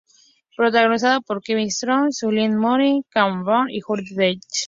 Protagonizada 0.57 1.21
por 1.21 1.43
Kevin 1.43 1.69
Spacey, 1.69 2.09
Julianne 2.21 2.55
Moore, 2.57 3.01
Cate 3.11 3.39
Blanchett 3.43 3.75
y 3.75 3.81
Judi 3.81 4.15
Dench. 4.15 4.43